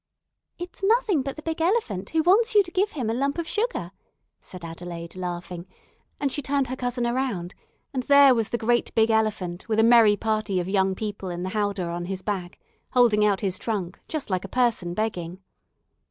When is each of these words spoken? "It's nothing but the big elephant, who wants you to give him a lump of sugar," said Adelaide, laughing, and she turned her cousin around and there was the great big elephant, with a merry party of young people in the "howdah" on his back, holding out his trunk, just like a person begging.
"It's 0.57 0.81
nothing 0.83 1.21
but 1.21 1.35
the 1.35 1.43
big 1.43 1.61
elephant, 1.61 2.09
who 2.09 2.23
wants 2.23 2.55
you 2.55 2.63
to 2.63 2.71
give 2.71 2.93
him 2.93 3.07
a 3.07 3.13
lump 3.13 3.37
of 3.37 3.47
sugar," 3.47 3.91
said 4.39 4.65
Adelaide, 4.65 5.15
laughing, 5.15 5.67
and 6.19 6.31
she 6.31 6.41
turned 6.41 6.65
her 6.69 6.75
cousin 6.75 7.05
around 7.05 7.53
and 7.93 8.01
there 8.01 8.33
was 8.33 8.49
the 8.49 8.57
great 8.57 8.91
big 8.95 9.11
elephant, 9.11 9.69
with 9.69 9.77
a 9.77 9.83
merry 9.83 10.17
party 10.17 10.59
of 10.59 10.67
young 10.67 10.95
people 10.95 11.29
in 11.29 11.43
the 11.43 11.49
"howdah" 11.49 11.85
on 11.87 12.05
his 12.05 12.23
back, 12.23 12.59
holding 12.93 13.23
out 13.23 13.41
his 13.41 13.59
trunk, 13.59 13.99
just 14.07 14.31
like 14.31 14.43
a 14.43 14.47
person 14.49 14.95
begging. 14.95 15.39